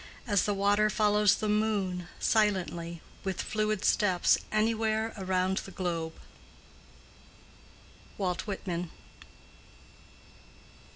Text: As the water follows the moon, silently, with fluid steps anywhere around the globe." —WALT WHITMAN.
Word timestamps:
As 0.25 0.45
the 0.45 0.55
water 0.55 0.89
follows 0.89 1.35
the 1.35 1.47
moon, 1.47 2.07
silently, 2.19 3.03
with 3.23 3.39
fluid 3.39 3.85
steps 3.85 4.35
anywhere 4.51 5.13
around 5.15 5.57
the 5.57 5.69
globe." 5.69 6.15
—WALT 8.17 8.47
WHITMAN. 8.47 8.89